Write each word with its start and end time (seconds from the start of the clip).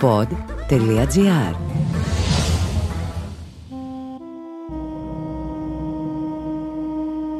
pod.gr 0.00 1.54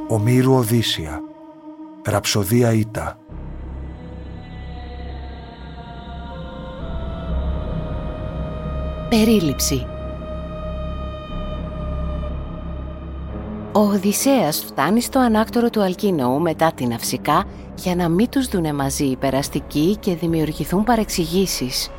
Ομήρου 0.08 0.54
Οδύσσια. 0.54 1.20
Ραψοδία 2.04 2.72
Ήτα. 2.72 3.18
Περίληψη. 9.08 9.86
Ο 13.72 13.80
Οδυσσέας 13.80 14.64
φτάνει 14.64 15.00
στο 15.00 15.18
ανάκτορο 15.18 15.70
του 15.70 15.82
Αλκίνοου 15.82 16.40
μετά 16.40 16.72
την 16.72 16.92
Αυσικά 16.92 17.44
για 17.74 17.96
να 17.96 18.08
μην 18.08 18.28
τους 18.28 18.46
δουνε 18.46 18.72
μαζί 18.72 19.04
οι 19.04 19.16
περαστικοί 19.16 19.96
και 20.00 20.14
δημιουργηθούν 20.14 20.84
παρεξηγήσεις. 20.84 21.90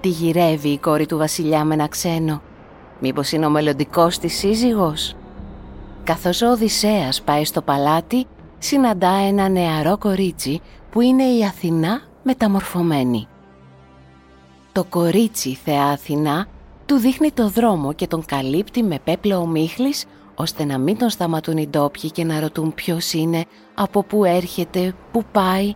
Τη 0.00 0.08
γυρεύει 0.08 0.68
η 0.68 0.78
κόρη 0.78 1.06
του 1.06 1.16
βασιλιά 1.16 1.64
με 1.64 1.74
ένα 1.74 1.88
ξένο; 1.88 2.42
Μήπως 3.00 3.32
είναι 3.32 3.46
ο 3.46 3.50
μελλοντικός 3.50 4.18
της 4.18 4.38
σύζυγος; 4.38 5.14
Καθώς 6.04 6.42
ο 6.42 6.50
Οδυσσέας 6.50 7.22
πάει 7.22 7.44
στο 7.44 7.62
παλάτι, 7.62 8.26
συναντά 8.58 9.10
ένα 9.10 9.48
νεαρό 9.48 9.98
κορίτσι 9.98 10.60
που 10.90 11.00
είναι 11.00 11.22
η 11.22 11.44
Αθηνά 11.44 12.00
μεταμορφωμένη. 12.22 13.26
Το 14.72 14.84
κορίτσι 14.84 15.58
θεά 15.64 15.84
Αθηνά 15.84 16.46
του 16.86 16.96
δείχνει 16.96 17.30
το 17.30 17.48
δρόμο 17.48 17.92
και 17.92 18.06
τον 18.06 18.24
καλύπτει 18.24 18.82
με 18.82 18.98
πέπλο 19.04 19.36
ομίχλης 19.36 20.04
ώστε 20.34 20.64
να 20.64 20.78
μην 20.78 20.98
τον 20.98 21.10
σταματούν 21.10 21.56
οι 21.56 21.68
ντόπιοι 21.68 22.10
και 22.10 22.24
να 22.24 22.40
ρωτούν 22.40 22.74
ποιος 22.74 23.12
είναι, 23.12 23.44
από 23.74 24.02
πού 24.02 24.24
έρχεται, 24.24 24.94
πού 25.12 25.24
πάει. 25.32 25.74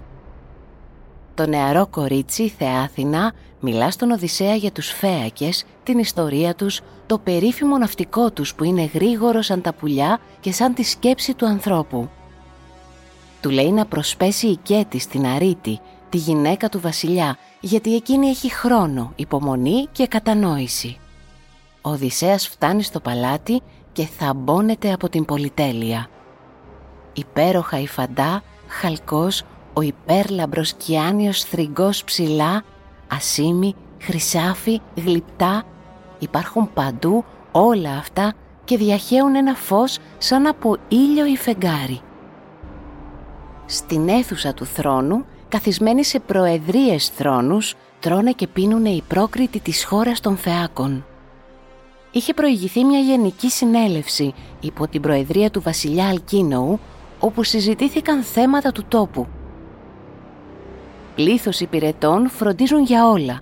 Το 1.35 1.47
νεαρό 1.47 1.87
κορίτσι, 1.87 2.49
Θεά 2.49 2.81
Αθηνά, 2.81 3.33
μιλά 3.61 3.91
στον 3.91 4.11
Οδυσσέα 4.11 4.55
για 4.55 4.73
τους 4.73 4.89
φέακες, 4.89 5.65
την 5.83 5.99
ιστορία 5.99 6.55
τους, 6.55 6.81
το 7.07 7.19
περίφημο 7.19 7.79
ναυτικό 7.79 8.31
τους 8.31 8.55
που 8.55 8.65
είναι 8.65 8.91
γρήγορο 8.95 9.43
σαν 9.43 9.61
τα 9.61 9.75
πουλιά 9.75 10.19
και 10.41 10.53
σαν 10.53 10.75
τη 10.75 10.83
σκέψη 10.83 11.35
του 11.35 11.47
ανθρώπου. 11.47 12.09
Του 13.41 13.51
λέει 13.51 13.73
να 13.73 13.87
προσπέσει 13.87 14.47
η 14.47 14.57
Κέτη 14.57 14.99
στην 14.99 15.27
Αρίτη, 15.27 15.81
τη 16.09 16.19
γυναίκα 16.19 16.69
του 16.69 16.81
βασιλιά, 16.81 17.37
γιατί 17.61 17.95
εκείνη 17.95 18.27
έχει 18.27 18.53
χρόνο, 18.53 19.13
υπομονή 19.17 19.87
και 19.93 20.07
κατανόηση. 20.07 20.99
Ο 21.83 21.91
Οδυσσέας 21.91 22.49
φτάνει 22.49 22.83
στο 22.83 23.01
παλάτι 23.01 23.61
και 23.93 24.07
θαμπώνεται 24.07 24.93
από 24.93 25.09
την 25.09 25.25
πολυτέλεια. 25.25 26.07
Υπέροχα 27.13 27.81
η 27.81 27.87
φαντά, 27.87 28.43
χαλκός, 28.69 29.43
ο 29.75 29.81
υπέρλαμπρος 29.81 30.73
κιάνιος 30.73 31.43
θρυγκός 31.43 32.05
ψηλά, 32.05 32.63
ασίμι, 33.09 33.75
χρυσάφι, 34.01 34.81
γλυπτά, 35.05 35.63
υπάρχουν 36.19 36.73
παντού 36.75 37.25
όλα 37.53 37.97
αυτά 37.97 38.35
και 38.65 38.77
διαχέουν 38.77 39.35
ένα 39.35 39.55
φως 39.55 39.99
σαν 40.19 40.47
από 40.47 40.77
ήλιο 40.89 41.27
ή 41.27 41.37
φεγγάρι. 41.37 42.01
Στην 43.67 44.09
αίθουσα 44.09 44.55
του 44.55 44.65
θρόνου, 44.65 45.25
καθισμένοι 45.49 46.05
σε 46.05 46.21
προεδρίες 46.21 47.09
θρόνους, 47.09 47.75
τρώνε 48.01 48.33
και 48.33 48.47
πίνουνε 48.47 48.89
οι 48.89 49.03
πρόκριτοι 49.09 49.61
της 49.61 49.85
χώρας 49.85 50.21
των 50.21 50.37
Φεάκων 50.37 51.05
είχε 52.15 52.35
προηγηθεί 52.35 52.85
μια 52.85 52.99
γενική 52.99 53.51
συνέλευση 53.51 54.35
υπό 54.61 54.89
την 54.89 55.01
προεδρία 55.01 55.51
του 55.51 55.61
βασιλιά 55.61 56.09
Αλκίνοου 56.09 56.81
όπου 57.21 57.43
συζητήθηκαν 57.43 58.23
θέματα 58.23 58.73
του 58.73 58.85
τόπου. 58.89 59.27
Πλήθος 61.15 61.61
υπηρετών 61.61 62.29
φροντίζουν 62.29 62.83
για 62.83 63.09
όλα. 63.09 63.41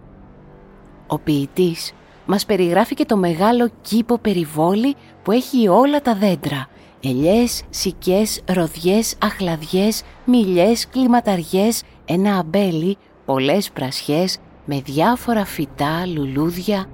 Ο 1.06 1.18
ποιητής 1.18 1.92
μας 2.26 2.46
περιγράφει 2.46 2.94
και 2.94 3.04
το 3.04 3.16
μεγάλο 3.16 3.68
κήπο 3.80 4.18
περιβόλι 4.18 4.94
που 5.22 5.32
έχει 5.32 5.68
όλα 5.68 6.00
τα 6.00 6.14
δέντρα. 6.14 6.66
Ελιές, 7.04 7.62
σικές, 7.70 8.42
ροδιές, 8.46 9.14
αχλαδιές, 9.22 10.02
μιλιές, 10.24 10.88
κλιματαριές, 10.88 11.82
ένα 12.04 12.36
αμπέλι, 12.36 12.96
πολλές 13.24 13.70
πρασιές 13.70 14.38
με 14.64 14.80
διάφορα 14.80 15.44
φυτά, 15.44 16.06
λουλούδια, 16.06 16.86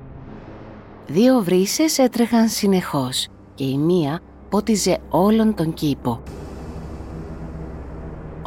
Δύο 1.10 1.42
βρύσες 1.42 1.98
έτρεχαν 1.98 2.48
συνεχώς 2.48 3.28
και 3.54 3.64
η 3.64 3.78
μία 3.78 4.20
πότιζε 4.48 4.98
όλον 5.08 5.54
τον 5.54 5.74
κήπο. 5.74 6.22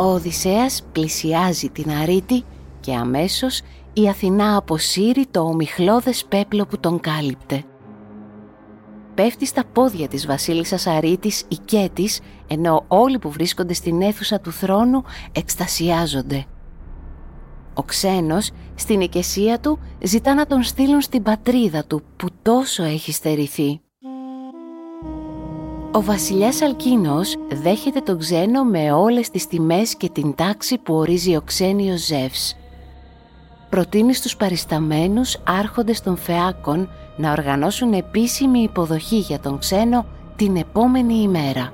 Ο 0.02 0.04
Οδυσσέας 0.04 0.84
πλησιάζει 0.92 1.70
την 1.70 1.92
Αρίτη 1.92 2.44
και 2.80 2.96
αμέσως 2.96 3.62
η 3.94 4.10
Αθηνά 4.10 4.58
αποσύρει 4.58 5.26
το 5.32 5.40
ομιχλώδες 5.40 6.26
πέπλο 6.26 6.66
που 6.66 6.80
τον 6.80 7.00
κάλυπτε. 7.00 7.64
Πέφτει 9.16 9.46
στα 9.46 9.66
πόδια 9.66 10.08
της 10.08 10.26
βασίλισσας 10.26 10.88
Αρίτης 10.88 11.44
η 11.48 11.56
Κέτης, 11.66 12.20
ενώ 12.48 12.86
όλοι 12.88 13.20
που 13.20 13.32
βρίσκονται 13.32 13.74
στην 13.74 14.02
αίθουσα 14.02 14.40
του 14.40 14.52
θρόνου 14.52 15.04
εκστασιάζονται. 15.32 16.46
Ο 17.74 17.84
ξένος 17.84 18.52
στην 18.76 19.02
οικεσία 19.02 19.60
του 19.60 19.80
ζητά 20.04 20.34
να 20.34 20.46
τον 20.46 20.64
στείλουν 20.64 21.02
στην 21.02 21.24
πατρίδα 21.24 21.86
του 21.86 22.02
που 22.16 22.28
τόσο 22.42 22.84
έχει 22.84 23.12
στερηθεί. 23.12 23.82
Ο 25.94 26.02
βασιλιάς 26.02 26.62
Αλκίνος 26.62 27.36
δέχεται 27.52 28.00
τον 28.00 28.20
ξένο 28.20 28.64
με 28.64 28.92
όλες 28.92 29.30
τις 29.30 29.48
τιμές 29.48 29.96
και 29.96 30.10
την 30.10 30.36
τάξη 30.36 30.78
που 30.78 30.94
ορίζει 30.94 31.36
ο 31.36 31.42
ξένιος 31.42 32.06
Ζεύς. 32.06 32.58
Προτείνει 33.70 34.14
στους 34.14 34.36
παρισταμένους 34.36 35.38
άρχοντες 35.44 36.02
των 36.02 36.18
Φεάκων 36.18 36.90
να 37.18 37.32
οργανώσουν 37.32 37.94
επίσημη 37.94 38.60
υποδοχή 38.60 39.18
για 39.18 39.40
τον 39.40 39.58
ξένο 39.58 40.06
την 40.36 40.56
επόμενη 40.56 41.14
ημέρα. 41.14 41.74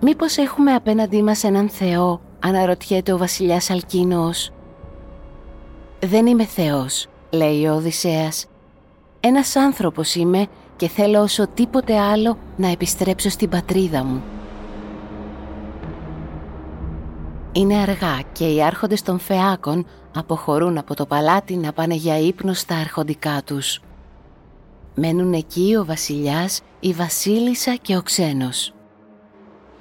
«Μήπως 0.00 0.36
έχουμε 0.36 0.74
απέναντί 0.74 1.22
μας 1.22 1.44
έναν 1.44 1.68
Θεό», 1.68 2.20
αναρωτιέται 2.40 3.12
ο 3.12 3.18
βασιλιάς 3.18 3.70
Αλκίνος. 3.70 4.52
«Δεν 6.00 6.26
είμαι 6.26 6.44
Θεός», 6.44 7.06
λέει 7.30 7.66
ο 7.66 7.74
Οδυσσέας. 7.74 8.46
«Ένας 9.20 9.56
άνθρωπος 9.56 10.14
είμαι 10.14 10.46
και 10.82 10.88
θέλω 10.88 11.20
όσο 11.20 11.46
τίποτε 11.48 11.98
άλλο 11.98 12.38
να 12.56 12.68
επιστρέψω 12.68 13.28
στην 13.28 13.48
πατρίδα 13.48 14.04
μου». 14.04 14.22
Είναι 17.52 17.76
αργά 17.76 18.20
και 18.32 18.54
οι 18.54 18.62
άρχοντες 18.62 19.02
των 19.02 19.18
Φεάκων 19.18 19.86
αποχωρούν 20.14 20.78
από 20.78 20.94
το 20.94 21.06
παλάτι 21.06 21.56
να 21.56 21.72
πάνε 21.72 21.94
για 21.94 22.18
ύπνο 22.18 22.52
στα 22.52 22.76
αρχοντικά 22.76 23.42
τους. 23.44 23.80
Μένουν 24.94 25.32
εκεί 25.32 25.76
ο 25.80 25.84
βασιλιάς, 25.84 26.60
η 26.80 26.92
βασίλισσα 26.92 27.74
και 27.74 27.96
ο 27.96 28.02
ξένος. 28.02 28.74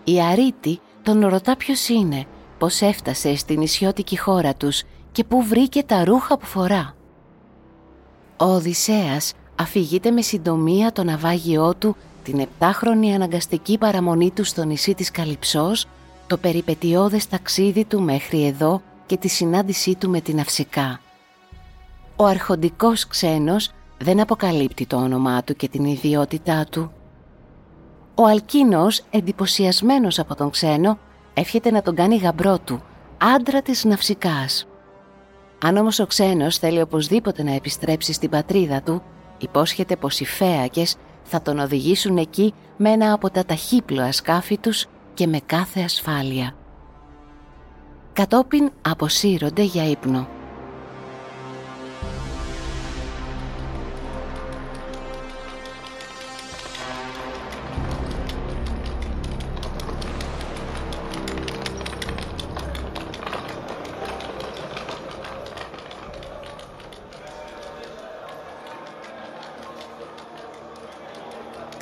Η 0.04 0.22
Αρίτη 0.22 0.80
τον 1.02 1.28
ρωτά 1.28 1.58
ποιος 1.58 1.90
είναι, 1.90 2.26
πώς 2.58 2.82
έφτασε 2.82 3.36
στην 3.36 3.60
νησιώτικη 3.60 4.18
χώρα 4.20 4.56
τους 4.56 4.84
και 5.12 5.24
πού 5.24 5.44
βρήκε 5.44 5.84
τα 5.84 6.04
ρούχα 6.04 6.38
που 6.38 6.46
φορά. 6.46 6.96
Ο 8.38 8.46
Οδυσσέας 8.46 9.34
αφηγείται 9.62 10.12
με 10.12 10.22
συντομία 10.22 10.92
το 10.92 11.04
ναυάγιό 11.04 11.76
του 11.76 11.96
την 12.24 12.40
επτάχρονη 12.40 13.16
αναγκαστική 13.16 13.78
παραμονή 13.78 14.32
του 14.32 14.44
στο 14.44 14.64
νησί 14.64 14.94
της 14.94 15.12
Καλυψός, 15.12 15.88
το 16.28 16.38
περιπετειώδες 16.38 17.28
ταξίδι 17.28 17.86
του 17.86 18.02
μέχρι 18.02 18.46
εδώ 18.46 18.82
και 19.06 19.18
τη 19.18 19.28
συνάντησή 19.28 19.96
του 19.96 20.10
με 20.10 20.22
την 20.22 20.40
Αυσικά. 20.40 21.00
Ο 22.16 22.26
αρχοντικός 22.26 23.08
ξένος 23.08 23.72
δεν 23.98 24.20
αποκαλύπτει 24.20 24.86
το 24.86 24.96
όνομά 24.96 25.44
του 25.44 25.56
και 25.56 25.68
την 25.68 25.86
ιδιότητά 25.86 26.66
του. 26.72 26.92
Ο 28.16 28.26
Αλκίνος, 28.26 29.04
εντυπωσιασμένος 29.10 30.20
από 30.20 30.36
τον 30.36 30.50
ξένο, 30.50 30.98
εύχεται 31.34 31.72
να 31.72 31.82
τον 31.82 31.96
κάνει 31.96 32.16
γαμπρό 32.16 32.60
του, 32.60 32.84
άντρα 33.18 33.62
της 33.62 33.84
Ναυσικάς. 33.84 34.68
Αν 35.64 35.78
όμως 35.78 36.00
ο 36.00 36.06
ξένος 36.06 36.58
θέλει 36.58 36.82
οπωσδήποτε 36.82 37.44
να 37.44 37.54
επιστρέψει 37.54 38.14
στην 38.14 38.30
πατρίδα 38.30 38.82
του, 38.82 39.02
υπόσχεται 39.42 39.96
πως 39.96 40.20
οι 40.20 40.26
φέακες 40.26 40.96
θα 41.24 41.42
τον 41.42 41.60
οδηγήσουν 41.60 42.18
εκεί 42.18 42.54
με 42.78 42.90
ένα 42.90 43.14
από 43.14 43.30
τα 43.30 43.46
ταχύπλοα 43.46 44.12
σκάφη 44.12 44.58
τους 44.58 44.86
και 45.14 45.28
με 45.28 45.40
κάθε 45.46 45.82
ασφάλεια. 45.82 46.56
Κατόπιν 48.14 48.72
αποσύρονται 48.82 49.62
για 49.62 49.90
ύπνο. 49.90 50.28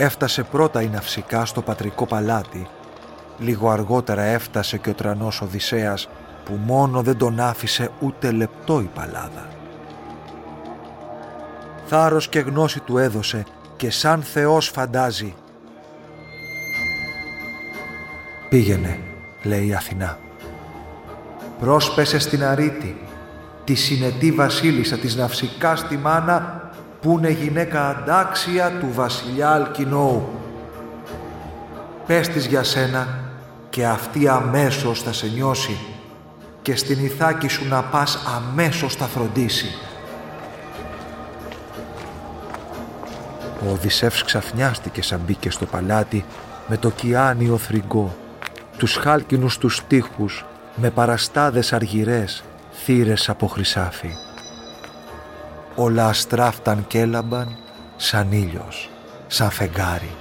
Έφτασε 0.01 0.44
πρώτα 0.44 0.81
η 0.81 0.88
Ναυσικά 0.88 1.46
στο 1.46 1.62
πατρικό 1.62 2.06
παλάτι. 2.06 2.68
Λίγο 3.38 3.69
αργότερα 3.69 4.22
έφτασε 4.22 4.78
και 4.78 4.90
ο 4.90 4.94
τρανός 4.94 5.42
Οδυσσέας 5.42 6.10
που 6.46 6.54
μόνο 6.66 7.01
δεν 7.01 7.18
τον 7.18 7.40
άφησε 7.40 7.90
ούτε 8.00 8.31
λεπτό 8.31 8.80
η 8.80 8.90
παλάδα. 8.94 9.48
Θάρρος 11.86 12.30
και 12.30 12.40
γνώση 12.40 12.80
του 12.80 12.98
έδωσε 12.98 13.46
και 13.78 13.92
σαν 13.92 14.22
Θεός 14.22 14.68
φαντάζει. 14.68 15.36
«Πήγαινε», 18.50 19.00
λέει 19.44 19.68
η 19.68 19.74
Αθηνά. 19.74 20.18
Πρόσπεσε 21.60 22.19
στην 22.19 22.44
Αρίτη, 22.44 23.02
τη 23.63 23.75
συνετή 23.75 24.31
βασίλισσα 24.31 24.98
της 24.98 25.16
Ναυσικά 25.16 25.75
στη 25.75 25.98
Μάνα 25.98 26.59
που 27.01 27.16
είναι 27.18 27.30
γυναίκα 27.30 27.90
αντάξια 27.90 28.72
του 28.80 28.90
βασιλιά 28.94 29.50
Αλκινόου. 29.50 30.30
Πες 32.07 32.28
της 32.28 32.46
για 32.46 32.63
σένα 32.63 33.07
και 33.69 33.86
αυτή 33.86 34.28
αμέσως 34.28 35.01
θα 35.01 35.13
σε 35.13 35.28
νιώσει 35.28 35.78
και 36.62 36.75
στην 36.75 37.06
Ιθάκη 37.06 37.48
σου 37.48 37.68
να 37.68 37.84
πας 37.84 38.24
αμέσως 38.36 38.96
θα 38.96 39.06
φροντίσει. 39.06 39.75
Ο 43.68 43.72
Οδυσσεύς 43.72 44.24
ξαφνιάστηκε 44.24 45.02
σαν 45.02 45.22
μπήκε 45.25 45.50
στο 45.50 45.66
παλάτι 45.66 46.25
με 46.68 46.78
το 46.78 46.90
κιάνιο 46.90 47.57
θρυγκό, 47.57 48.16
τους 48.78 48.95
χάλκινους 48.95 49.57
τους 49.57 49.81
τείχους 49.88 50.45
με 50.75 50.90
παραστάδες 50.90 51.74
αργυρές, 51.74 52.44
θύρες 52.72 53.30
από 53.30 53.48
χρυσάφι 53.48 54.29
όλα 55.80 56.08
αστράφταν 56.08 56.86
και 56.88 57.00
έλαμπαν 57.00 57.58
σαν 57.98 58.31
ήλιος, 58.31 58.90
σαν 59.28 59.50
φεγγάρι. 59.50 60.12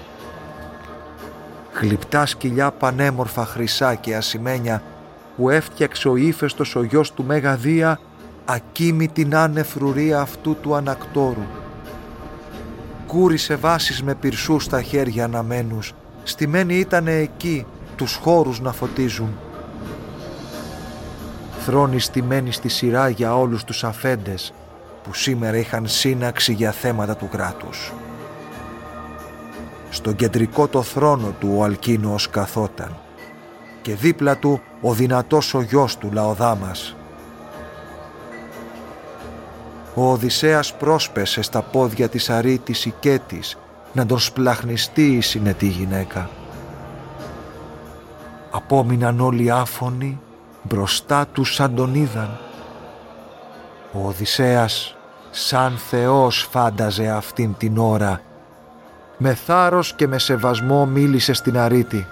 Γλυπτά 1.81 2.27
σκυλιά 2.27 2.71
πανέμορφα 2.71 3.45
χρυσά 3.45 3.95
και 3.95 4.17
ασημένια 4.17 4.83
που 5.37 5.51
έφτιαξε 5.51 6.09
ο 6.09 6.17
ύφεστος 6.17 6.77
ο 6.77 6.83
γιος 6.83 7.13
του 7.13 7.25
Μέγα 7.25 7.57
Δία 7.57 8.01
ακίμη 8.45 9.09
την 9.09 9.37
άνεφρουρία 9.37 10.21
αυτού 10.21 10.57
του 10.61 10.75
ανακτόρου. 10.75 11.47
Κούρισε 13.07 13.55
βάσεις 13.55 14.03
με 14.03 14.15
πυρσούς 14.15 14.65
στα 14.65 14.83
χέρια 14.83 15.25
αναμένους, 15.25 15.95
στημένοι 16.23 16.75
ήτανε 16.75 17.13
εκεί 17.13 17.67
τους 17.97 18.15
χώρους 18.15 18.61
να 18.61 18.73
φωτίζουν. 18.73 19.39
Θρόνοι 21.65 21.99
στημένοι 21.99 22.53
στη 22.53 22.69
σειρά 22.69 23.09
για 23.09 23.39
όλους 23.39 23.65
τους 23.65 23.85
αφέντες, 23.85 24.53
που 25.09 25.15
σήμερα 25.15 25.57
είχαν 25.57 25.87
σύναξη 25.87 26.53
για 26.53 26.73
θέματα 26.73 27.17
του 27.17 27.29
κράτους. 27.29 27.93
Στον 29.91 30.17
κεντρικό 30.17 30.69
το 30.69 30.83
θρόνο 30.83 31.35
του 31.41 31.55
ο 31.57 31.65
Αλκίνος 31.65 32.31
καθόταν 32.31 32.97
και 33.83 33.95
δίπλα 33.95 34.37
του 34.37 34.61
ο 34.81 34.93
δυνατός 34.93 35.55
ο 35.55 35.61
γιος 35.61 35.97
του 35.97 36.11
Λαοδάμας. 36.13 36.97
Ο 39.95 40.11
Οδυσσέας 40.11 40.75
πρόσπεσε 40.75 41.43
στα 41.43 41.63
πόδια 41.63 42.09
της 42.09 42.31
αρήτης 42.31 42.85
Ικέτης 42.85 43.59
να 43.93 44.07
τον 44.07 44.19
σπλαχνιστεί 44.19 45.07
η 45.17 45.21
συνετή 45.21 45.67
γυναίκα. 45.67 46.31
Απόμειναν 48.51 49.21
όλοι 49.21 49.51
άφωνοι 49.51 50.21
μπροστά 50.63 51.27
τους 51.27 51.55
σαν 51.55 51.75
τον 51.75 51.95
είδαν. 51.95 52.39
Ο 53.93 54.07
Οδυσσέας 54.07 54.93
σαν 55.41 55.77
Θεός 55.77 56.49
φάνταζε 56.51 57.09
αυτήν 57.09 57.55
την 57.59 57.79
ώρα. 57.79 58.21
Με 59.19 59.35
θάρρος 59.35 59.95
και 59.95 60.07
με 60.07 60.19
σεβασμό 60.19 60.87
μίλησε 60.87 61.33
στην 61.33 61.59
Αρίτη. 61.59 62.07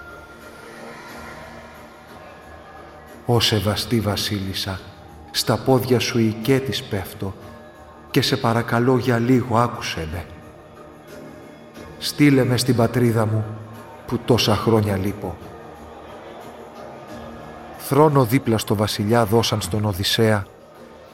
«Ω 3.25 3.39
σεβαστή 3.39 3.99
βασίλισσα, 3.99 4.79
στα 5.31 5.57
πόδια 5.57 5.99
σου 5.99 6.19
οικέτης 6.19 6.83
πέφτω 6.83 7.33
και 8.11 8.21
σε 8.21 8.37
παρακαλώ 8.37 8.97
για 8.97 9.17
λίγο 9.17 9.57
άκουσέ 9.57 10.07
με. 10.11 10.25
Στείλε 11.97 12.43
με 12.43 12.57
στην 12.57 12.75
πατρίδα 12.75 13.25
μου 13.25 13.45
που 14.07 14.17
τόσα 14.25 14.55
χρόνια 14.55 14.97
λείπω». 14.97 15.37
Θρόνο 17.77 18.25
δίπλα 18.25 18.57
στο 18.57 18.75
βασιλιά 18.75 19.25
δώσαν 19.25 19.61
στον 19.61 19.85
Οδυσσέα 19.85 20.45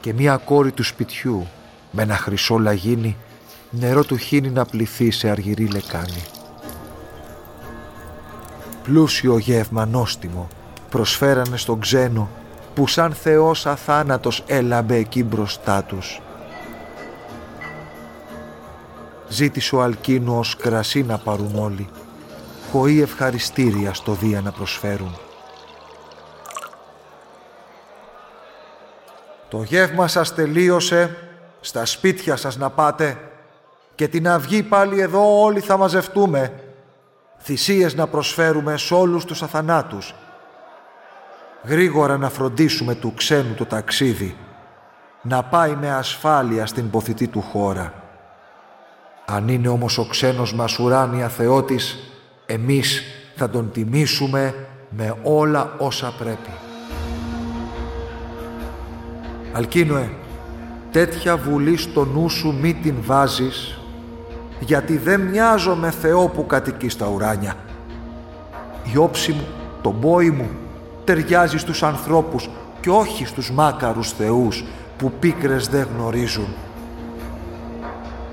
και 0.00 0.12
μία 0.12 0.36
κόρη 0.36 0.72
του 0.72 0.82
σπιτιού 0.82 1.46
με 1.94 2.02
ένα 2.02 2.16
χρυσό 2.16 2.58
λαγίνι 2.58 3.16
νερό 3.70 4.04
του 4.04 4.16
χύνει 4.16 4.50
να 4.50 4.64
πληθεί 4.64 5.10
σε 5.10 5.28
αργυρή 5.28 5.66
λεκάνη. 5.66 6.24
Πλούσιο 8.82 9.38
γεύμα 9.38 9.86
νόστιμο 9.86 10.48
προσφέρανε 10.90 11.56
στον 11.56 11.80
ξένο 11.80 12.28
που 12.74 12.86
σαν 12.86 13.12
Θεός 13.12 13.66
αθάνατος 13.66 14.44
έλαμπε 14.46 14.96
εκεί 14.96 15.24
μπροστά 15.24 15.82
τους. 15.82 16.20
Ζήτησε 19.28 19.76
ο 19.76 19.82
Αλκίνου 19.82 20.38
ως 20.38 20.56
κρασί 20.56 21.02
να 21.02 21.18
πάρουν 21.18 21.58
όλοι, 21.58 21.88
χωί 22.70 23.00
ευχαριστήρια 23.00 23.94
στο 23.94 24.12
Δία 24.12 24.40
να 24.40 24.50
προσφέρουν. 24.50 25.16
Το 29.48 29.62
γεύμα 29.62 30.08
σας 30.08 30.34
τελείωσε 30.34 31.23
στα 31.64 31.84
σπίτια 31.84 32.36
σας 32.36 32.56
να 32.56 32.70
πάτε 32.70 33.18
και 33.94 34.08
την 34.08 34.28
αυγή 34.28 34.62
πάλι 34.62 35.00
εδώ 35.00 35.42
όλοι 35.42 35.60
θα 35.60 35.76
μαζευτούμε. 35.76 36.52
Θυσίες 37.38 37.94
να 37.94 38.06
προσφέρουμε 38.06 38.76
σε 38.76 38.94
όλους 38.94 39.24
τους 39.24 39.42
αθανάτους. 39.42 40.14
Γρήγορα 41.64 42.18
να 42.18 42.30
φροντίσουμε 42.30 42.94
του 42.94 43.14
ξένου 43.14 43.54
το 43.54 43.66
ταξίδι, 43.66 44.36
να 45.22 45.42
πάει 45.42 45.76
με 45.76 45.90
ασφάλεια 45.90 46.66
στην 46.66 46.90
ποθητή 46.90 47.28
του 47.28 47.40
χώρα. 47.40 47.92
Αν 49.24 49.48
είναι 49.48 49.68
όμως 49.68 49.98
ο 49.98 50.06
ξένος 50.06 50.54
μας 50.54 50.78
ουράνια 50.78 51.28
Θεότης, 51.28 51.98
εμείς 52.46 53.02
θα 53.36 53.50
τον 53.50 53.70
τιμήσουμε 53.72 54.66
με 54.88 55.16
όλα 55.22 55.74
όσα 55.78 56.14
πρέπει. 56.18 56.50
Αλκίνοε, 59.52 60.08
τέτοια 60.94 61.36
βουλή 61.36 61.76
στο 61.76 62.04
νου 62.04 62.28
σου 62.28 62.54
μη 62.60 62.74
την 62.74 62.94
βάζεις, 63.00 63.78
γιατί 64.60 64.96
δεν 64.96 65.20
μοιάζω 65.20 65.74
με 65.74 65.90
Θεό 65.90 66.28
που 66.28 66.46
κατοικείς 66.46 66.92
στα 66.92 67.06
ουράνια. 67.06 67.54
Η 68.92 68.96
όψη 68.96 69.32
μου, 69.32 69.46
το 69.82 69.90
μπόι 69.90 70.30
μου, 70.30 70.48
ταιριάζει 71.04 71.58
στους 71.58 71.82
ανθρώπους 71.82 72.50
και 72.80 72.90
όχι 72.90 73.26
στους 73.26 73.50
μάκαρους 73.50 74.10
θεούς 74.10 74.64
που 74.96 75.12
πίκρες 75.20 75.68
δεν 75.68 75.88
γνωρίζουν. 75.96 76.48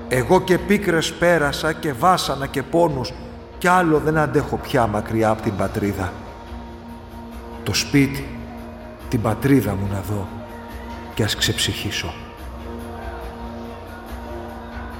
Εγώ 0.08 0.40
και 0.40 0.58
πίκρες 0.58 1.12
πέρασα 1.12 1.72
και 1.72 1.92
βάσανα 1.92 2.46
και 2.46 2.62
πόνους 2.62 3.12
κι 3.58 3.68
άλλο 3.68 3.98
δεν 3.98 4.18
αντέχω 4.18 4.56
πια 4.56 4.86
μακριά 4.86 5.28
από 5.28 5.42
την 5.42 5.56
πατρίδα. 5.56 6.12
Το 7.62 7.74
σπίτι, 7.74 8.38
την 9.08 9.20
πατρίδα 9.20 9.74
μου 9.74 9.88
να 9.92 10.00
δω 10.00 10.28
και 11.14 11.22
ας 11.22 11.36
ξεψυχήσω. 11.36 12.14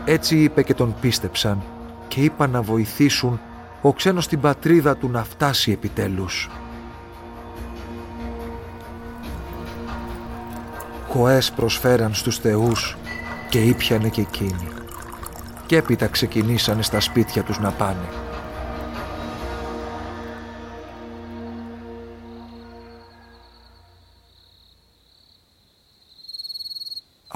Έτσι 0.05 0.37
είπε 0.39 0.63
και 0.63 0.75
τον 0.75 0.95
πίστεψαν 1.01 1.63
και 2.09 2.21
είπαν 2.21 2.51
να 2.51 2.63
βοηθήσουν 2.63 3.41
ο 3.83 3.93
ξένος 3.93 4.29
την 4.29 4.41
πατρίδα 4.41 4.97
του 4.97 5.09
να 5.09 5.25
φτάσει 5.25 5.73
επιτέλους. 5.73 6.51
Κοές 11.09 11.53
προσφέραν 11.53 12.15
στους 12.15 12.39
θεούς 12.39 12.97
και 13.49 13.59
ήπιανε 13.59 14.09
και 14.09 14.21
εκείνοι. 14.21 14.69
Και 15.67 15.77
έπειτα 15.77 16.07
ξεκινήσανε 16.07 16.83
στα 16.83 17.01
σπίτια 17.01 17.43
τους 17.43 17.59
να 17.59 17.71
πάνε. 17.71 18.22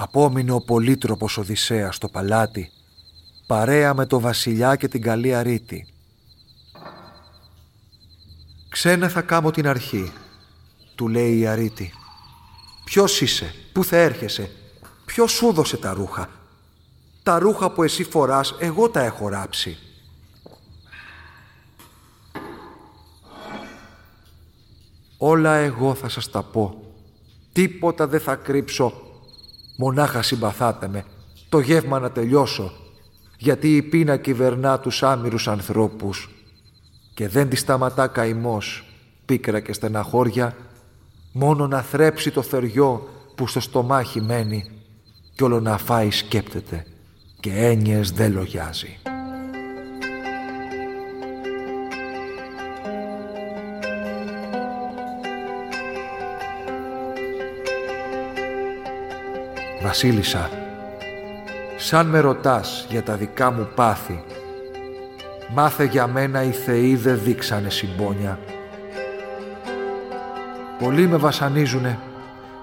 Απόμεινε 0.07 0.51
ο 0.51 0.61
πολύτροπος 0.61 1.37
Οδυσσέας 1.37 1.95
στο 1.95 2.07
παλάτι, 2.07 2.71
παρέα 3.47 3.93
με 3.93 4.05
το 4.05 4.19
βασιλιά 4.19 4.75
και 4.75 4.87
την 4.87 5.01
καλή 5.01 5.35
αρίτη. 5.35 5.87
«Ξένε 8.69 9.07
θα 9.07 9.21
κάμω 9.21 9.51
την 9.51 9.67
αρχή», 9.67 10.11
του 10.95 11.07
λέει 11.07 11.37
η 11.37 11.47
αρίτη. 11.47 11.93
«Ποιος 12.85 13.21
είσαι, 13.21 13.53
πού 13.73 13.83
θα 13.83 13.97
έρχεσαι, 13.97 14.51
ποιος 15.05 15.31
σου 15.31 15.53
δώσε 15.53 15.77
τα 15.77 15.93
ρούχα; 15.93 16.29
Τα 17.23 17.39
ρούχα 17.39 17.71
που 17.71 17.83
εσύ 17.83 18.03
φοράς, 18.03 18.55
εγώ 18.59 18.89
τα 18.89 19.01
έχω 19.01 19.27
ράψει». 19.27 19.77
«Όλα 25.17 25.55
εγώ 25.55 25.93
θα 25.93 26.09
σας 26.09 26.29
τα 26.29 26.43
πω, 26.43 26.81
τίποτα 27.51 28.07
δεν 28.07 28.19
θα 28.19 28.35
κρύψω 28.35 29.06
Μονάχα 29.79 30.21
συμπαθάτε 30.21 30.87
με, 30.87 31.03
το 31.49 31.59
γεύμα 31.59 31.99
να 31.99 32.11
τελειώσω, 32.11 32.71
γιατί 33.37 33.75
η 33.75 33.81
πείνα 33.81 34.17
κυβερνά 34.17 34.79
τους 34.79 35.03
άμυρους 35.03 35.47
ανθρώπους 35.47 36.29
και 37.13 37.27
δεν 37.27 37.49
τη 37.49 37.55
σταματά 37.55 38.07
καημός, 38.07 38.85
πίκρα 39.25 39.59
και 39.59 39.73
στεναχώρια, 39.73 40.55
μόνο 41.31 41.67
να 41.67 41.81
θρέψει 41.81 42.31
το 42.31 42.41
θεριό 42.41 43.09
που 43.35 43.47
στο 43.47 43.59
στομάχι 43.59 44.21
μένει 44.21 44.71
κι 45.35 45.43
όλο 45.43 45.59
να 45.59 45.77
φάει 45.77 46.11
σκέπτεται 46.11 46.85
και 47.39 47.49
και 47.49 47.65
έννοιες 47.65 48.11
δεν 48.11 48.33
λογιάζει. 48.33 48.97
Βασίλισσα, 59.87 60.49
σαν 61.77 62.07
με 62.07 62.19
ρωτάς 62.19 62.85
για 62.89 63.03
τα 63.03 63.13
δικά 63.13 63.51
μου 63.51 63.69
πάθη, 63.75 64.23
μάθε 65.53 65.83
για 65.83 66.07
μένα 66.07 66.43
οι 66.43 66.51
θεοί 66.51 66.95
δεν 66.95 67.19
δείξανε 67.23 67.69
συμπόνια. 67.69 68.39
Πολλοί 70.79 71.07
με 71.07 71.17
βασανίζουνε 71.17 71.99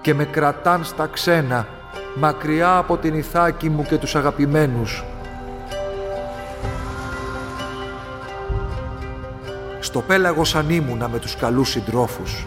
και 0.01 0.13
με 0.13 0.25
κρατάν 0.25 0.83
στα 0.83 1.07
ξένα, 1.07 1.67
μακριά 2.15 2.77
από 2.77 2.97
την 2.97 3.13
Ιθάκη 3.13 3.69
μου 3.69 3.83
και 3.83 3.97
τους 3.97 4.15
αγαπημένους. 4.15 5.03
Στο 9.79 10.01
πέλαγο 10.01 10.43
σαν 10.43 10.69
ήμουνα 10.69 11.09
με 11.09 11.19
τους 11.19 11.35
καλούς 11.35 11.69
συντρόφους. 11.69 12.45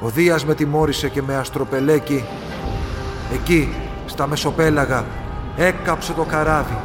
Ο 0.00 0.08
Δίας 0.08 0.44
με 0.44 0.54
τιμώρησε 0.54 1.08
και 1.08 1.22
με 1.22 1.36
αστροπελέκι. 1.36 2.24
Εκεί, 3.32 3.68
στα 4.06 4.26
Μεσοπέλαγα, 4.26 5.04
έκαψε 5.56 6.12
το 6.12 6.22
καράβι 6.22 6.78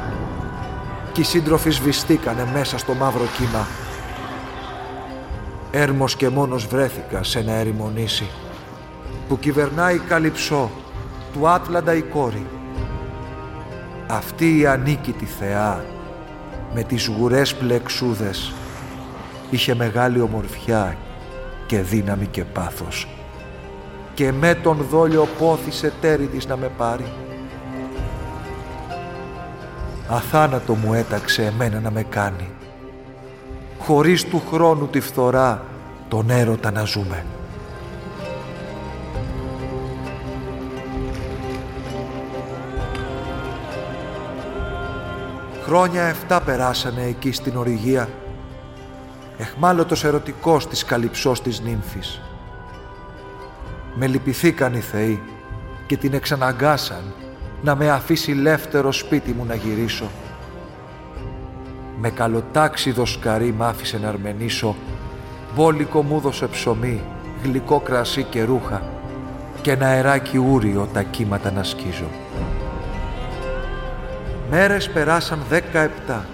κι 1.12 1.22
οι 1.22 1.24
σύντροφοι 1.24 1.70
σβηστήκανε 1.70 2.48
μέσα 2.54 2.78
στο 2.78 2.94
μαύρο 2.94 3.26
κύμα. 3.38 3.68
Έρμος 5.72 6.16
και 6.16 6.30
μόνος 6.30 6.68
βρέθηκα 6.68 7.24
σε 7.24 7.40
ένα 7.40 7.52
ερημονήσι 7.52 8.30
που 9.28 9.40
κυβερνάει 9.40 9.98
καλυψό 9.98 10.72
του 11.34 11.48
Άτλαντα 11.48 11.94
η 11.94 12.02
κόρη. 12.02 12.46
Αυτή 14.08 14.60
η 14.60 14.66
ανίκητη 14.66 15.26
θεά 15.26 15.86
με 16.74 16.84
τις 16.84 17.08
γουρές 17.08 17.56
πλεξούδες 17.56 18.54
είχε 19.50 19.76
μεγάλη 19.76 20.22
ομορφιά 20.22 20.98
και 21.66 21.82
δύναμη 21.82 22.26
και 22.26 22.44
πάθος 22.44 23.08
και 24.13 24.32
με 24.32 24.55
τον 24.55 24.77
δόλιο 24.89 25.27
πόθησε 25.39 25.93
τέρι 26.01 26.25
της 26.25 26.48
να 26.48 26.58
με 26.58 26.72
πάρει. 26.77 27.05
Αθάνατο 30.10 30.74
μου 30.74 30.93
έταξε 30.93 31.46
εμένα 31.46 31.79
να 31.79 31.91
με 31.91 32.03
κάνει 32.03 32.50
χωρίς 33.86 34.25
του 34.25 34.41
χρόνου 34.51 34.88
τη 34.88 35.00
φθορά 35.00 35.63
τον 36.08 36.29
έρωτα 36.29 36.72
να 36.72 36.84
ζούμε. 36.84 37.25
Χρόνια 45.63 46.03
εφτά 46.03 46.41
περάσανε 46.41 47.03
εκεί 47.03 47.32
στην 47.32 47.58
οριγία. 47.58 48.10
Εχμάλωτος 49.38 50.03
ερωτικός 50.03 50.67
της 50.67 50.84
καλυψός 50.84 51.41
της 51.41 51.62
νύμφης. 51.62 52.22
Με 53.96 54.08
λυπηθήκαν 54.08 54.74
οι 54.74 54.80
θεοί 54.80 55.22
και 55.86 55.98
την 55.98 56.14
εξαναγκάσαν 56.14 57.14
να 57.62 57.76
με 57.76 57.90
αφήσει 57.90 58.32
λεύτερο 58.32 58.92
σπίτι 58.92 59.32
μου 59.32 59.46
να 59.46 59.56
γυρίσω. 59.56 60.10
Με 62.00 62.10
καλοτάξιδο 62.10 63.06
σκαρί 63.06 63.52
μ' 63.52 63.64
άφησε 63.64 63.98
να 63.98 64.08
αρμενήσω, 64.08 64.76
μπόλικο 65.56 66.02
μου 66.04 66.20
δώσε 66.20 66.48
ψωμί, 66.48 67.02
γλυκό 67.44 67.80
κρασί 67.80 68.24
και 68.24 68.44
ρούχα 68.44 68.82
και 69.62 69.72
ένα 69.72 69.86
αεράκι 69.88 70.38
ούριο 70.38 70.90
τα 70.94 71.04
κύματα 71.04 71.52
να 71.52 71.64
σκίζω. 71.64 72.10
Μέρες 74.50 74.90
περάσαν 74.90 75.40
δέκα 75.50 75.80
επτά 75.80 76.26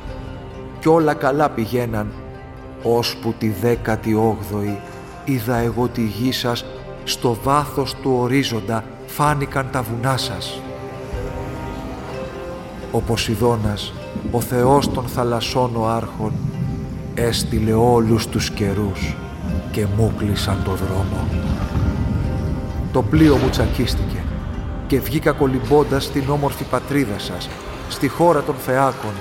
κι 0.80 0.88
όλα 0.88 1.14
καλά 1.14 1.50
πηγαίναν, 1.50 2.12
ώσπου 2.84 3.34
τη 3.38 3.50
δέκατη 3.50 4.14
όγδοη 4.14 4.80
είδα 5.26 5.56
εγώ 5.56 5.88
τη 5.88 6.02
γη 6.02 6.32
σας 6.32 6.66
στο 7.10 7.38
βάθος 7.44 7.96
του 8.02 8.18
ορίζοντα 8.20 8.84
φάνηκαν 9.08 9.70
τα 9.72 9.82
βουνά 9.82 10.18
σας. 10.18 10.62
Ο 12.92 13.00
Ποσειδώνας, 13.00 13.94
ο 14.32 14.42
Θεός 14.42 14.92
των 14.92 15.08
θαλασσών 15.08 15.76
ο 15.76 15.88
άρχων, 15.88 16.34
έστειλε 17.14 17.74
όλους 17.74 18.28
τους 18.28 18.50
καιρούς 18.52 19.16
και 19.72 19.86
μου 19.98 20.14
κλείσαν 20.18 20.62
το 20.64 20.72
δρόμο. 20.72 21.28
Το 22.92 23.02
πλοίο 23.02 23.36
μου 23.36 23.50
τσακίστηκε 23.50 24.24
και 24.88 25.00
βγήκα 25.00 25.32
κολυμπώντας 25.32 26.04
στην 26.04 26.30
όμορφη 26.30 26.64
πατρίδα 26.64 27.20
σας, 27.20 27.50
στη 27.90 28.08
χώρα 28.08 28.42
των 28.44 28.56
Θεάκων. 28.56 29.14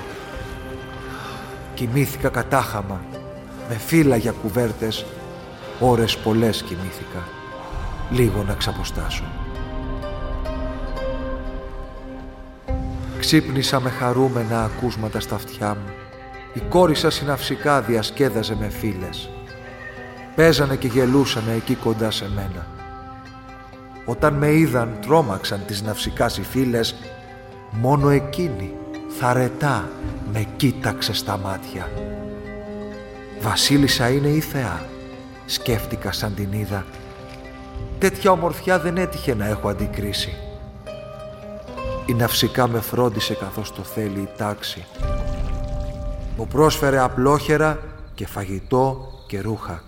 Κοιμήθηκα 1.73 2.29
κατάχαμα, 2.29 3.01
με 3.69 3.75
φύλλα 3.75 4.15
για 4.15 4.33
κουβέρτες, 4.41 5.05
ώρες 5.79 6.17
πολλές 6.17 6.61
κοιμήθηκα, 6.61 7.23
λίγο 8.09 8.43
να 8.43 8.53
ξαποστάσω. 8.53 9.23
Ξύπνησα 13.19 13.79
με 13.79 13.89
χαρούμενα 13.89 14.63
ακούσματα 14.63 15.19
στα 15.19 15.35
αυτιά 15.35 15.69
μου. 15.69 15.93
Η 16.53 16.59
κόρη 16.69 16.95
σας 16.95 17.15
συναυσικά 17.15 17.81
διασκέδαζε 17.81 18.55
με 18.59 18.69
φίλες. 18.69 19.29
Παίζανε 20.35 20.75
και 20.75 20.87
γελούσανε 20.87 21.53
εκεί 21.53 21.75
κοντά 21.75 22.11
σε 22.11 22.29
μένα. 22.35 22.67
Όταν 24.05 24.33
με 24.33 24.51
είδαν 24.51 24.97
τρόμαξαν 25.01 25.61
τις 25.67 25.81
ναυσικά 25.81 26.31
οι 26.39 26.41
φίλες, 26.41 26.95
μόνο 27.71 28.09
εκείνη 28.09 28.73
θαρετά 29.19 29.89
με 30.33 30.47
κοίταξε 30.55 31.13
στα 31.13 31.37
μάτια. 31.37 31.91
Βασίλισσα 33.41 34.09
είναι 34.09 34.27
η 34.27 34.39
θεά, 34.39 34.81
σκέφτηκα 35.45 36.11
σαν 36.11 36.33
την 36.33 36.51
είδα. 36.51 36.85
Τέτοια 37.99 38.31
ομορφιά 38.31 38.79
δεν 38.79 38.97
έτυχε 38.97 39.33
να 39.35 39.45
έχω 39.45 39.69
αντικρίσει. 39.69 40.37
Η 42.05 42.13
ναυσικά 42.13 42.67
με 42.67 42.79
φρόντισε 42.79 43.33
καθώς 43.33 43.73
το 43.73 43.81
θέλει 43.81 44.19
η 44.19 44.29
τάξη. 44.37 44.85
Μου 46.37 46.47
πρόσφερε 46.47 46.99
απλόχερα 46.99 47.79
και 48.15 48.27
φαγητό 48.27 49.11
και 49.27 49.39
ρούχα. 49.41 49.83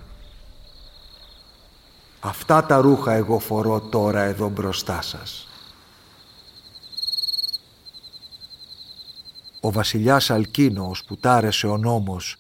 Αυτά 2.20 2.66
τα 2.66 2.78
ρούχα 2.82 3.14
εγώ 3.14 3.40
φορώ 3.40 3.80
τώρα 3.82 4.22
εδώ 4.22 4.50
μπροστά 4.50 5.02
σας. 5.02 5.48
Ο 9.62 9.72
βασιλιάς 9.72 10.30
Αλκίνος 10.30 11.04
που 11.04 11.18
τάρεσε 11.18 11.68
ο 11.68 11.78
νόμος 11.78 12.36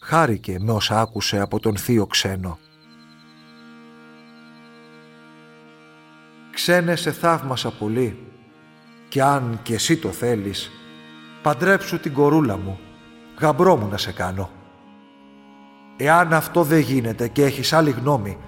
χάρηκε 0.00 0.56
με 0.60 0.72
όσα 0.72 1.00
άκουσε 1.00 1.40
από 1.40 1.60
τον 1.60 1.76
θείο 1.76 2.06
ξένο. 2.06 2.58
«Ξένε 6.62 6.96
σε 6.96 7.12
θαύμασα 7.12 7.70
πολύ», 7.70 8.18
και 9.08 9.22
αν 9.22 9.60
και 9.62 9.74
εσύ 9.74 9.96
το 9.96 10.08
θέλεις, 10.08 10.70
παντρέψου 11.42 12.00
την 12.00 12.12
κορούλα 12.12 12.56
μου, 12.56 12.78
γαμπρό 13.38 13.76
μου 13.76 13.88
να 13.90 13.96
σε 13.96 14.12
κάνω. 14.12 14.50
Εάν 15.96 16.32
αυτό 16.32 16.62
δεν 16.62 16.78
γίνεται 16.78 17.28
και 17.28 17.44
έχεις 17.44 17.72
άλλη 17.72 17.90
γνώμη, 17.90 18.38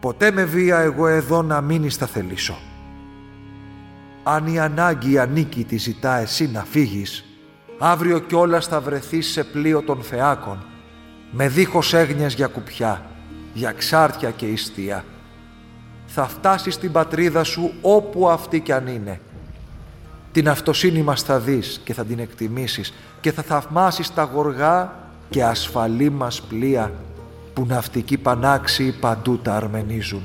ποτέ 0.00 0.30
με 0.30 0.44
βία 0.44 0.78
εγώ 0.78 1.06
εδώ 1.06 1.42
να 1.42 1.60
μείνει 1.60 1.88
θα 1.88 2.06
θελήσω. 2.06 2.58
Αν 4.22 4.46
η 4.46 4.58
ανάγκη 4.58 5.18
ανήκει 5.18 5.64
τη 5.64 5.76
ζητά 5.76 6.16
εσύ 6.16 6.50
να 6.50 6.64
φύγεις, 6.64 7.24
αύριο 7.78 8.18
κιόλας 8.18 8.66
θα 8.66 8.80
βρεθείς 8.80 9.26
σε 9.26 9.44
πλοίο 9.44 9.82
των 9.82 10.02
θεάκων, 10.02 10.66
με 11.30 11.48
δίχως 11.48 11.94
έγνοιας 11.94 12.34
για 12.34 12.46
κουπιά, 12.46 13.06
για 13.52 13.72
ξάρτια 13.72 14.30
και 14.30 14.46
ιστία. 14.46 15.04
Θα 16.16 16.28
φτάσεις 16.28 16.74
στην 16.74 16.92
πατρίδα 16.92 17.44
σου 17.44 17.72
όπου 17.80 18.28
αυτή 18.28 18.60
κι 18.60 18.72
αν 18.72 18.86
είναι 18.86 19.20
την 20.34 20.48
αυτοσύνη 20.48 21.02
μας 21.02 21.22
θα 21.22 21.38
δεις 21.38 21.80
και 21.84 21.94
θα 21.94 22.04
την 22.04 22.18
εκτιμήσεις 22.18 22.94
και 23.20 23.32
θα 23.32 23.42
θαυμάσεις 23.42 24.14
τα 24.14 24.22
γοργά 24.22 24.92
και 25.30 25.44
ασφαλή 25.44 26.10
μας 26.10 26.42
πλοία 26.42 26.92
που 27.54 27.66
ναυτικοί 27.66 28.18
πανάξιοι 28.18 28.92
παντού 28.92 29.38
τα 29.38 29.54
αρμενίζουν. 29.54 30.22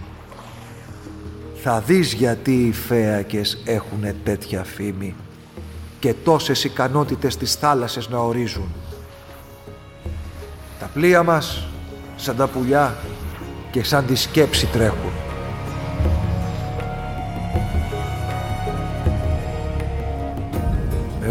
Θα 1.63 1.79
δεις 1.79 2.13
γιατί 2.13 2.65
οι 2.67 2.71
φέακες 2.71 3.61
έχουν 3.65 4.03
τέτοια 4.23 4.63
φήμη 4.63 5.15
και 5.99 6.13
τόσες 6.13 6.63
ικανότητες 6.63 7.37
της 7.37 7.55
θάλασσες 7.55 8.09
να 8.09 8.17
ορίζουν. 8.17 8.69
Τα 10.79 10.89
πλοία 10.93 11.23
μας 11.23 11.67
σαν 12.15 12.35
τα 12.35 12.47
πουλιά 12.47 12.95
και 13.71 13.83
σαν 13.83 14.05
τη 14.05 14.15
σκέψη 14.15 14.65
τρέχουν. 14.65 15.28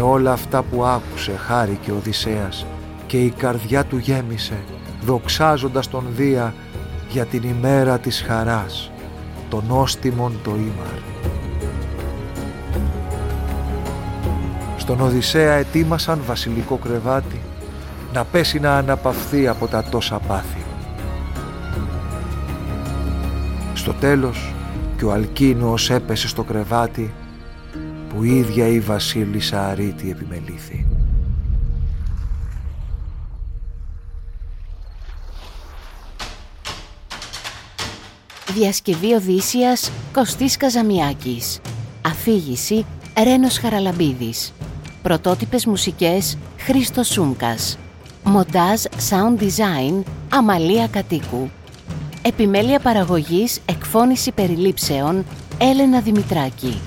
Με 0.01 0.05
όλα 0.05 0.31
αυτά 0.31 0.63
που 0.63 0.83
άκουσε 0.83 1.31
χάρηκε 1.31 1.91
ο 1.91 1.95
Οδυσσέας 1.95 2.65
και 3.07 3.17
η 3.17 3.29
καρδιά 3.29 3.85
του 3.85 3.97
γέμισε 3.97 4.63
δοξάζοντας 5.01 5.89
τον 5.89 6.03
Δία 6.15 6.53
για 7.09 7.25
την 7.25 7.43
ημέρα 7.43 7.99
της 7.99 8.21
χαράς, 8.21 8.91
τον 9.49 9.63
όστιμον 9.69 10.33
το 10.43 10.51
ήμαρ. 10.51 10.99
Στον 14.77 15.01
Οδυσσέα 15.01 15.53
ετοίμασαν 15.53 16.19
βασιλικό 16.25 16.75
κρεβάτι 16.75 17.41
να 18.13 18.23
πέσει 18.23 18.59
να 18.59 18.77
αναπαυθεί 18.77 19.47
από 19.47 19.67
τα 19.67 19.83
τόσα 19.83 20.19
πάθη. 20.19 20.63
Στο 23.73 23.93
τέλος 23.93 24.53
και 24.97 25.05
ο 25.05 25.11
Αλκίνος 25.11 25.89
έπεσε 25.89 26.27
στο 26.27 26.43
κρεβάτι 26.43 27.13
που 28.09 28.23
η 28.23 28.37
ίδια 28.37 28.67
η 28.67 28.79
βασίλισσα 28.79 29.67
Αρίτη 29.67 30.09
επιμελήθη. 30.09 30.85
Διασκευή 38.53 39.13
Οδύσσιας 39.13 39.91
Κωστής 40.13 40.57
Καζαμιάκης. 40.57 41.59
Αφήγηση 42.05 42.85
Ρένος 43.23 43.57
Χαραλαμπίδης. 43.57 44.53
Πρωτότυπες 45.01 45.65
μουσικές 45.65 46.37
Χρήστος 46.57 47.07
Σούμκας. 47.07 47.77
Μοντάζ 48.23 48.81
Sound 49.09 49.41
Design 49.41 50.03
Αμαλία 50.29 50.87
Κατοίκου. 50.87 51.49
Επιμέλεια 52.21 52.79
παραγωγής 52.79 53.59
Εκφώνηση 53.65 54.31
περιλήψεων 54.31 55.25
Έλενα 55.57 56.01
Δημητράκη 56.01 56.81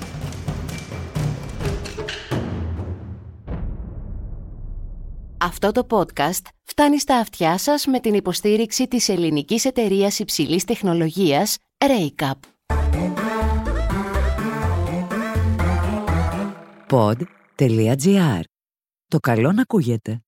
Αυτό 5.43 5.71
το 5.71 5.87
podcast 5.89 6.47
φτάνει 6.63 6.99
στα 6.99 7.17
αυτιά 7.17 7.57
σας 7.57 7.85
με 7.85 7.99
την 7.99 8.13
υποστήριξη 8.13 8.87
της 8.87 9.09
ελληνικής 9.09 9.65
εταιρείας 9.65 10.19
υψηλής 10.19 10.63
τεχνολογίας 10.63 11.57
Raycap. 11.77 12.39
Pod.gr. 16.89 18.41
Το 19.07 19.19
καλό 19.19 19.51
να 19.51 19.61
ακούγεται. 19.61 20.22